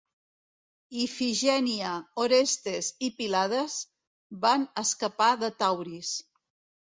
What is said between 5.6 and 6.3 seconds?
Tauris.